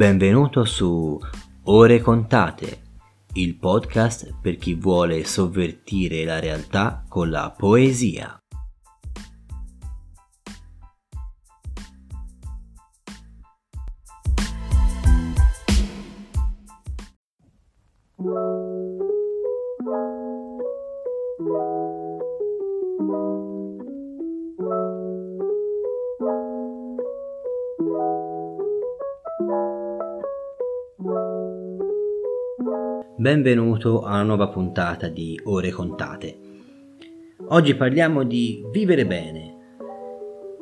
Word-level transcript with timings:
Benvenuto 0.00 0.64
su 0.64 1.20
Ore 1.64 2.00
Contate, 2.00 2.80
il 3.34 3.56
podcast 3.56 4.34
per 4.40 4.56
chi 4.56 4.72
vuole 4.72 5.26
sovvertire 5.26 6.24
la 6.24 6.38
realtà 6.38 7.04
con 7.06 7.28
la 7.28 7.54
poesia. 7.54 8.39
Benvenuto 33.20 34.00
alla 34.04 34.22
nuova 34.22 34.48
puntata 34.48 35.08
di 35.08 35.38
Ore 35.44 35.68
Contate. 35.68 36.38
Oggi 37.48 37.74
parliamo 37.74 38.24
di 38.24 38.64
vivere 38.72 39.04
bene. 39.04 39.56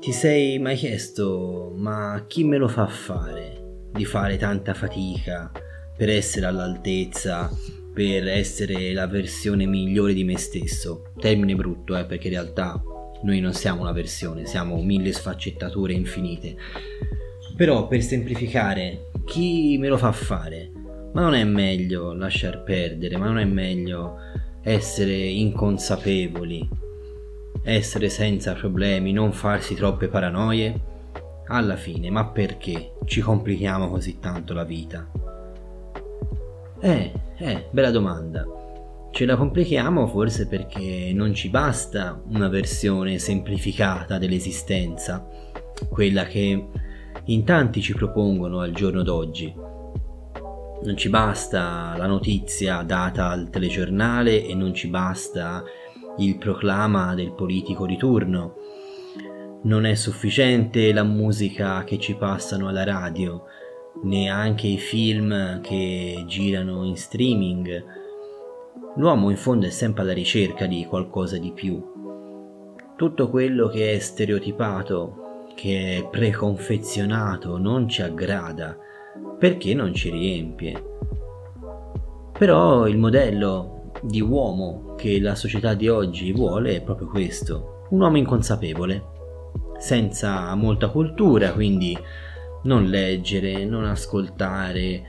Ti 0.00 0.10
sei 0.10 0.58
mai 0.58 0.74
chiesto, 0.74 1.74
ma 1.76 2.24
chi 2.26 2.44
me 2.44 2.56
lo 2.56 2.66
fa 2.68 2.86
fare? 2.86 3.90
Di 3.92 4.06
fare 4.06 4.38
tanta 4.38 4.72
fatica 4.72 5.52
per 5.98 6.08
essere 6.08 6.46
all'altezza, 6.46 7.50
per 7.92 8.26
essere 8.26 8.94
la 8.94 9.06
versione 9.06 9.66
migliore 9.66 10.14
di 10.14 10.24
me 10.24 10.38
stesso. 10.38 11.12
Termine 11.18 11.54
brutto, 11.56 11.94
eh, 11.94 12.06
perché 12.06 12.28
in 12.28 12.32
realtà 12.32 12.82
noi 13.20 13.38
non 13.40 13.52
siamo 13.52 13.82
una 13.82 13.92
versione, 13.92 14.46
siamo 14.46 14.80
mille 14.80 15.12
sfaccettature 15.12 15.92
infinite. 15.92 16.56
Però 17.54 17.86
per 17.86 18.00
semplificare, 18.00 19.10
chi 19.26 19.76
me 19.76 19.88
lo 19.88 19.98
fa 19.98 20.12
fare? 20.12 20.75
Ma 21.16 21.22
non 21.22 21.32
è 21.32 21.44
meglio 21.44 22.12
lasciar 22.12 22.62
perdere, 22.62 23.16
ma 23.16 23.24
non 23.24 23.38
è 23.38 23.46
meglio 23.46 24.18
essere 24.60 25.14
inconsapevoli, 25.14 26.68
essere 27.62 28.10
senza 28.10 28.52
problemi, 28.52 29.12
non 29.12 29.32
farsi 29.32 29.74
troppe 29.74 30.08
paranoie? 30.08 30.78
Alla 31.46 31.76
fine, 31.76 32.10
ma 32.10 32.26
perché 32.26 32.96
ci 33.06 33.22
complichiamo 33.22 33.88
così 33.88 34.18
tanto 34.18 34.52
la 34.52 34.64
vita? 34.64 35.10
Eh, 36.80 37.12
eh, 37.38 37.66
bella 37.70 37.90
domanda. 37.90 38.44
Ce 39.10 39.24
la 39.24 39.36
complichiamo 39.36 40.06
forse 40.08 40.46
perché 40.46 41.12
non 41.14 41.32
ci 41.32 41.48
basta 41.48 42.20
una 42.28 42.48
versione 42.48 43.16
semplificata 43.16 44.18
dell'esistenza, 44.18 45.26
quella 45.88 46.24
che 46.24 46.66
in 47.24 47.44
tanti 47.44 47.80
ci 47.80 47.94
propongono 47.94 48.60
al 48.60 48.72
giorno 48.72 49.02
d'oggi 49.02 49.65
non 50.82 50.96
ci 50.96 51.08
basta 51.08 51.94
la 51.96 52.06
notizia 52.06 52.82
data 52.82 53.28
al 53.28 53.48
telegiornale 53.50 54.44
e 54.44 54.54
non 54.54 54.74
ci 54.74 54.88
basta 54.88 55.64
il 56.18 56.36
proclama 56.36 57.14
del 57.14 57.32
politico 57.32 57.86
di 57.86 57.96
turno. 57.96 58.56
Non 59.62 59.84
è 59.84 59.94
sufficiente 59.94 60.92
la 60.92 61.02
musica 61.02 61.82
che 61.84 61.98
ci 61.98 62.14
passano 62.14 62.68
alla 62.68 62.84
radio, 62.84 63.44
neanche 64.04 64.66
i 64.66 64.78
film 64.78 65.60
che 65.60 66.24
girano 66.26 66.84
in 66.84 66.96
streaming. 66.96 67.84
L'uomo 68.96 69.30
in 69.30 69.36
fondo 69.36 69.66
è 69.66 69.70
sempre 69.70 70.02
alla 70.02 70.12
ricerca 70.12 70.66
di 70.66 70.84
qualcosa 70.84 71.38
di 71.38 71.52
più. 71.52 71.82
Tutto 72.96 73.28
quello 73.28 73.68
che 73.68 73.94
è 73.94 73.98
stereotipato, 73.98 75.44
che 75.54 75.96
è 75.96 76.08
preconfezionato, 76.08 77.58
non 77.58 77.88
ci 77.88 78.02
aggrada 78.02 78.76
perché 79.38 79.74
non 79.74 79.94
ci 79.94 80.10
riempie. 80.10 80.82
Però 82.38 82.86
il 82.86 82.98
modello 82.98 83.92
di 84.02 84.20
uomo 84.20 84.94
che 84.96 85.20
la 85.20 85.34
società 85.34 85.74
di 85.74 85.88
oggi 85.88 86.32
vuole 86.32 86.76
è 86.76 86.82
proprio 86.82 87.08
questo, 87.08 87.86
un 87.90 88.00
uomo 88.00 88.16
inconsapevole, 88.16 89.04
senza 89.78 90.54
molta 90.54 90.88
cultura, 90.88 91.52
quindi 91.52 91.96
non 92.64 92.84
leggere, 92.84 93.64
non 93.64 93.84
ascoltare 93.84 95.02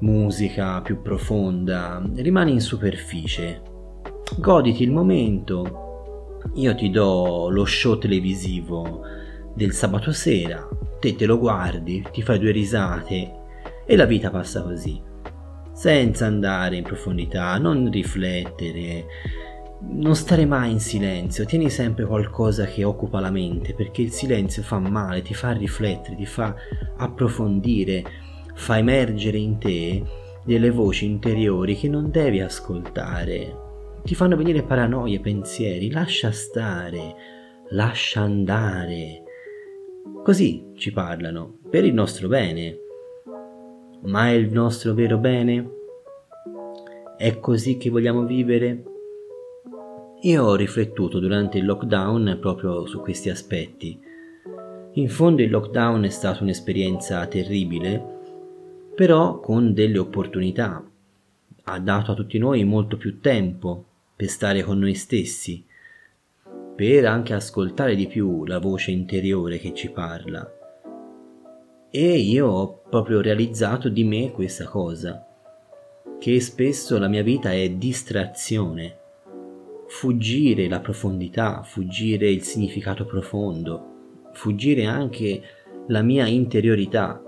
musica 0.00 0.80
più 0.82 1.00
profonda, 1.00 2.02
rimani 2.16 2.52
in 2.52 2.60
superficie, 2.60 3.62
goditi 4.38 4.82
il 4.82 4.92
momento, 4.92 6.40
io 6.54 6.74
ti 6.74 6.90
do 6.90 7.48
lo 7.50 7.64
show 7.64 7.98
televisivo 7.98 9.00
del 9.56 9.72
sabato 9.72 10.12
sera, 10.12 10.68
te 11.00 11.16
te 11.16 11.24
lo 11.24 11.38
guardi, 11.38 12.04
ti 12.12 12.20
fai 12.20 12.38
due 12.38 12.50
risate 12.50 13.32
e 13.86 13.96
la 13.96 14.04
vita 14.04 14.28
passa 14.28 14.62
così, 14.62 15.00
senza 15.72 16.26
andare 16.26 16.76
in 16.76 16.82
profondità, 16.82 17.56
non 17.56 17.90
riflettere, 17.90 19.06
non 19.80 20.14
stare 20.14 20.44
mai 20.44 20.72
in 20.72 20.80
silenzio, 20.80 21.46
tieni 21.46 21.70
sempre 21.70 22.04
qualcosa 22.04 22.66
che 22.66 22.84
occupa 22.84 23.18
la 23.18 23.30
mente, 23.30 23.72
perché 23.72 24.02
il 24.02 24.12
silenzio 24.12 24.62
fa 24.62 24.78
male, 24.78 25.22
ti 25.22 25.32
fa 25.32 25.52
riflettere, 25.52 26.16
ti 26.16 26.26
fa 26.26 26.54
approfondire, 26.98 28.04
fa 28.54 28.76
emergere 28.76 29.38
in 29.38 29.56
te 29.56 30.02
delle 30.44 30.70
voci 30.70 31.06
interiori 31.06 31.76
che 31.76 31.88
non 31.88 32.10
devi 32.10 32.40
ascoltare, 32.40 33.64
ti 34.04 34.14
fanno 34.14 34.36
venire 34.36 34.62
paranoie, 34.62 35.18
pensieri, 35.18 35.90
lascia 35.90 36.30
stare, 36.30 37.14
lascia 37.70 38.20
andare 38.20 39.24
Così 40.22 40.72
ci 40.74 40.92
parlano, 40.92 41.58
per 41.70 41.84
il 41.84 41.94
nostro 41.94 42.28
bene. 42.28 42.78
Ma 44.02 44.28
è 44.28 44.32
il 44.32 44.52
nostro 44.52 44.92
vero 44.94 45.18
bene? 45.18 45.70
È 47.16 47.38
così 47.38 47.76
che 47.76 47.90
vogliamo 47.90 48.24
vivere? 48.24 48.82
Io 50.22 50.44
ho 50.44 50.54
riflettuto 50.54 51.18
durante 51.18 51.58
il 51.58 51.64
lockdown 51.64 52.38
proprio 52.40 52.86
su 52.86 53.00
questi 53.00 53.30
aspetti. 53.30 53.98
In 54.92 55.08
fondo 55.08 55.42
il 55.42 55.50
lockdown 55.50 56.04
è 56.04 56.08
stata 56.08 56.42
un'esperienza 56.42 57.26
terribile, 57.26 58.02
però 58.94 59.40
con 59.40 59.74
delle 59.74 59.98
opportunità. 59.98 60.82
Ha 61.64 61.78
dato 61.78 62.12
a 62.12 62.14
tutti 62.14 62.38
noi 62.38 62.64
molto 62.64 62.96
più 62.96 63.20
tempo 63.20 63.84
per 64.16 64.28
stare 64.28 64.62
con 64.62 64.78
noi 64.78 64.94
stessi, 64.94 65.64
per 66.76 67.06
anche 67.06 67.32
ascoltare 67.32 67.96
di 67.96 68.06
più 68.06 68.44
la 68.44 68.58
voce 68.58 68.90
interiore 68.90 69.58
che 69.58 69.72
ci 69.72 69.90
parla. 69.90 70.46
E 71.90 72.18
io 72.18 72.46
ho 72.46 72.82
proprio 72.90 73.22
realizzato 73.22 73.88
di 73.88 74.04
me 74.04 74.30
questa 74.30 74.66
cosa, 74.66 75.26
che 76.18 76.38
spesso 76.40 76.98
la 76.98 77.08
mia 77.08 77.22
vita 77.22 77.50
è 77.50 77.70
distrazione, 77.70 78.98
fuggire 79.88 80.68
la 80.68 80.80
profondità, 80.80 81.62
fuggire 81.62 82.28
il 82.28 82.42
significato 82.42 83.06
profondo, 83.06 83.94
fuggire 84.32 84.84
anche 84.84 85.42
la 85.86 86.02
mia 86.02 86.26
interiorità. 86.26 87.22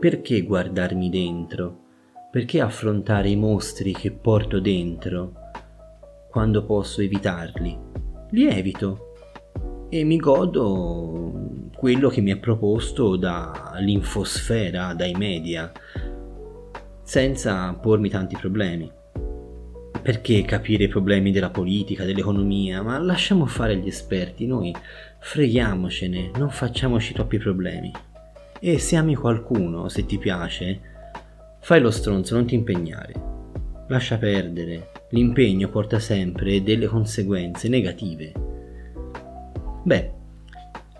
Perché 0.00 0.42
guardarmi 0.42 1.08
dentro? 1.08 1.84
Perché 2.32 2.60
affrontare 2.60 3.28
i 3.28 3.36
mostri 3.36 3.92
che 3.92 4.10
porto 4.10 4.58
dentro? 4.58 5.45
Quando 6.36 6.66
posso 6.66 7.00
evitarli. 7.00 7.78
Li 8.32 8.46
evito 8.46 9.14
e 9.88 10.04
mi 10.04 10.18
godo 10.18 11.70
quello 11.74 12.10
che 12.10 12.20
mi 12.20 12.30
è 12.30 12.36
proposto 12.36 13.16
dall'infosfera, 13.16 14.92
dai 14.92 15.14
media, 15.14 15.72
senza 17.02 17.72
pormi 17.72 18.10
tanti 18.10 18.36
problemi. 18.36 18.92
Perché 20.02 20.42
capire 20.42 20.84
i 20.84 20.88
problemi 20.88 21.32
della 21.32 21.48
politica, 21.48 22.04
dell'economia? 22.04 22.82
Ma 22.82 22.98
lasciamo 22.98 23.46
fare 23.46 23.78
gli 23.78 23.88
esperti, 23.88 24.46
noi 24.46 24.74
freghiamocene, 25.18 26.32
non 26.36 26.50
facciamoci 26.50 27.14
troppi 27.14 27.38
problemi. 27.38 27.90
E 28.60 28.78
se 28.78 28.96
ami 28.96 29.14
qualcuno, 29.14 29.88
se 29.88 30.04
ti 30.04 30.18
piace, 30.18 30.80
fai 31.60 31.80
lo 31.80 31.90
stronzo, 31.90 32.34
non 32.34 32.44
ti 32.44 32.54
impegnare. 32.54 33.14
Lascia 33.88 34.18
perdere, 34.18 34.90
l'impegno 35.10 35.68
porta 35.68 35.98
sempre 35.98 36.62
delle 36.62 36.86
conseguenze 36.86 37.68
negative. 37.68 38.32
Beh, 39.84 40.12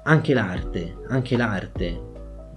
anche 0.04 0.34
l'arte, 0.34 0.96
anche 1.08 1.36
l'arte 1.36 2.00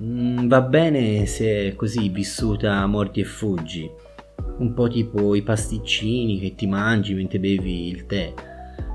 mm, 0.02 0.48
va 0.48 0.62
bene 0.62 1.26
se 1.26 1.70
è 1.70 1.76
così 1.76 2.10
vissuta 2.10 2.76
a 2.76 2.86
morti 2.86 3.22
e 3.22 3.24
fuggi, 3.24 3.90
un 4.60 4.74
po' 4.74 4.88
tipo 4.88 5.34
i 5.34 5.42
pasticcini 5.42 6.40
che 6.40 6.54
ti 6.54 6.68
mangi 6.68 7.14
mentre 7.14 7.40
bevi 7.40 7.88
il 7.88 8.06
tè, 8.06 8.34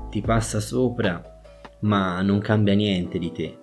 ti 0.09 0.21
passa 0.21 0.59
sopra 0.59 1.33
ma 1.79 2.21
non 2.21 2.39
cambia 2.39 2.73
niente 2.73 3.19
di 3.19 3.31
te. 3.31 3.57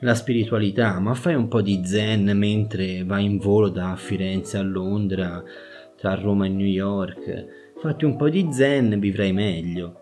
La 0.00 0.14
spiritualità, 0.14 0.98
ma 0.98 1.14
fai 1.14 1.34
un 1.34 1.48
po' 1.48 1.62
di 1.62 1.80
zen 1.84 2.30
mentre 2.36 3.02
vai 3.04 3.24
in 3.24 3.38
volo 3.38 3.70
da 3.70 3.96
Firenze 3.96 4.58
a 4.58 4.62
Londra, 4.62 5.42
tra 5.96 6.14
Roma 6.14 6.44
e 6.44 6.50
New 6.50 6.66
York, 6.66 7.65
fatti 7.80 8.04
un 8.04 8.16
po' 8.16 8.28
di 8.28 8.48
zen, 8.52 8.98
vivrai 8.98 9.32
meglio. 9.32 10.00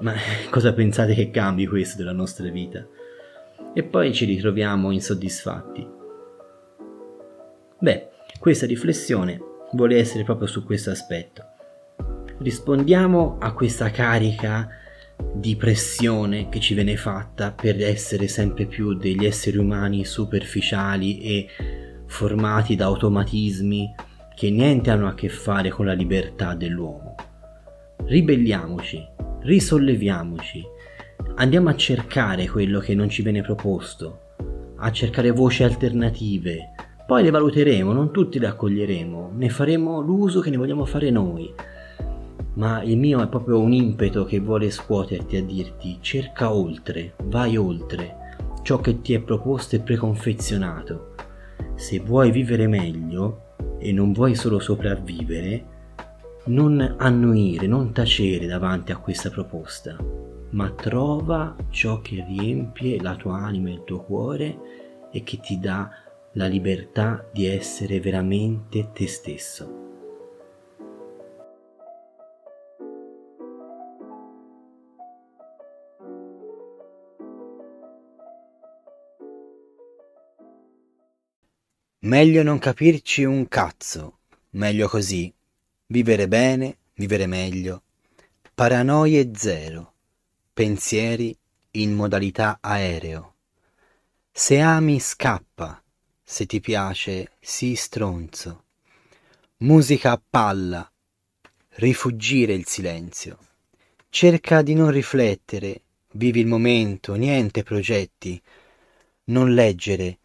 Ma 0.00 0.14
cosa 0.50 0.72
pensate 0.72 1.14
che 1.14 1.30
cambi 1.30 1.66
questo 1.66 1.96
della 1.98 2.12
nostra 2.12 2.48
vita? 2.48 2.86
E 3.74 3.82
poi 3.82 4.12
ci 4.12 4.24
ritroviamo 4.24 4.90
insoddisfatti. 4.90 5.86
Beh, 7.78 8.08
questa 8.38 8.66
riflessione 8.66 9.40
vuole 9.72 9.96
essere 9.96 10.24
proprio 10.24 10.46
su 10.46 10.64
questo 10.64 10.90
aspetto. 10.90 11.44
Rispondiamo 12.38 13.38
a 13.38 13.52
questa 13.52 13.90
carica 13.90 14.68
di 15.32 15.54
pressione 15.56 16.48
che 16.48 16.60
ci 16.60 16.74
viene 16.74 16.96
fatta 16.96 17.52
per 17.52 17.80
essere 17.82 18.26
sempre 18.28 18.64
più 18.64 18.94
degli 18.94 19.26
esseri 19.26 19.58
umani 19.58 20.04
superficiali 20.04 21.20
e 21.20 21.46
formati 22.06 22.74
da 22.74 22.86
automatismi 22.86 23.94
che 24.40 24.50
niente 24.50 24.90
hanno 24.90 25.06
a 25.06 25.12
che 25.12 25.28
fare 25.28 25.68
con 25.68 25.84
la 25.84 25.92
libertà 25.92 26.54
dell'uomo. 26.54 27.14
Ribelliamoci, 28.06 29.06
risolleviamoci, 29.40 30.64
andiamo 31.34 31.68
a 31.68 31.76
cercare 31.76 32.48
quello 32.48 32.80
che 32.80 32.94
non 32.94 33.10
ci 33.10 33.20
viene 33.20 33.42
proposto, 33.42 34.20
a 34.76 34.90
cercare 34.92 35.30
voci 35.30 35.62
alternative, 35.62 36.70
poi 37.06 37.22
le 37.22 37.28
valuteremo, 37.28 37.92
non 37.92 38.12
tutti 38.12 38.38
le 38.38 38.46
accoglieremo, 38.46 39.32
ne 39.34 39.50
faremo 39.50 40.00
l'uso 40.00 40.40
che 40.40 40.48
ne 40.48 40.56
vogliamo 40.56 40.86
fare 40.86 41.10
noi. 41.10 41.52
Ma 42.54 42.82
il 42.82 42.96
mio 42.96 43.20
è 43.20 43.28
proprio 43.28 43.60
un 43.60 43.74
impeto 43.74 44.24
che 44.24 44.40
vuole 44.40 44.70
scuoterti 44.70 45.36
a 45.36 45.44
dirti 45.44 45.98
cerca 46.00 46.50
oltre, 46.50 47.12
vai 47.24 47.58
oltre 47.58 48.16
ciò 48.62 48.80
che 48.80 49.02
ti 49.02 49.12
è 49.12 49.20
proposto 49.20 49.76
e 49.76 49.80
preconfezionato. 49.80 51.14
Se 51.74 52.00
vuoi 52.00 52.30
vivere 52.30 52.66
meglio 52.66 53.48
e 53.80 53.92
non 53.92 54.12
vuoi 54.12 54.34
solo 54.34 54.58
sopravvivere, 54.58 55.64
non 56.44 56.96
annuire, 56.98 57.66
non 57.66 57.92
tacere 57.92 58.46
davanti 58.46 58.92
a 58.92 58.98
questa 58.98 59.30
proposta, 59.30 59.96
ma 60.50 60.70
trova 60.70 61.56
ciò 61.70 62.00
che 62.00 62.24
riempie 62.26 63.00
la 63.00 63.16
tua 63.16 63.38
anima 63.38 63.70
e 63.70 63.72
il 63.72 63.84
tuo 63.84 64.02
cuore 64.02 64.58
e 65.10 65.22
che 65.22 65.40
ti 65.40 65.58
dà 65.58 65.90
la 66.34 66.46
libertà 66.46 67.26
di 67.32 67.46
essere 67.46 68.00
veramente 68.00 68.90
te 68.92 69.08
stesso. 69.08 69.89
Meglio 82.02 82.42
non 82.42 82.58
capirci 82.58 83.24
un 83.24 83.46
cazzo, 83.46 84.20
meglio 84.52 84.88
così, 84.88 85.30
vivere 85.88 86.28
bene, 86.28 86.78
vivere 86.94 87.26
meglio, 87.26 87.82
paranoie 88.54 89.32
zero, 89.34 89.92
pensieri 90.54 91.36
in 91.72 91.92
modalità 91.92 92.56
aereo. 92.62 93.34
Se 94.32 94.58
ami 94.60 94.98
scappa, 94.98 95.82
se 96.22 96.46
ti 96.46 96.58
piace 96.60 97.32
sii 97.38 97.74
stronzo. 97.74 98.64
Musica 99.58 100.12
a 100.12 100.22
palla, 100.26 100.90
rifuggire 101.74 102.54
il 102.54 102.66
silenzio. 102.66 103.36
Cerca 104.08 104.62
di 104.62 104.72
non 104.72 104.90
riflettere, 104.90 105.82
vivi 106.12 106.40
il 106.40 106.46
momento, 106.46 107.12
niente 107.12 107.62
progetti. 107.62 108.40
Non 109.24 109.52
leggere, 109.52 110.19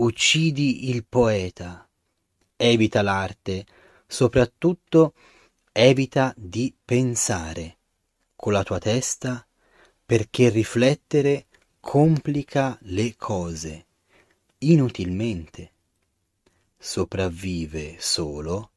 uccidi 0.00 0.88
il 0.90 1.04
poeta. 1.06 1.86
Evita 2.56 3.02
l'arte, 3.02 3.66
soprattutto 4.06 5.14
evita 5.72 6.32
di 6.36 6.74
pensare 6.84 7.78
con 8.34 8.52
la 8.52 8.62
tua 8.62 8.78
testa 8.78 9.46
perché 10.04 10.48
riflettere 10.48 11.46
complica 11.80 12.76
le 12.82 13.14
cose 13.16 13.86
inutilmente. 14.58 15.72
Sopravvive 16.78 17.96
solo 17.98 18.72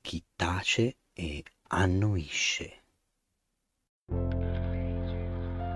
chi 0.00 0.22
tace 0.36 0.96
e 1.14 1.42
annuisce. 1.68 2.82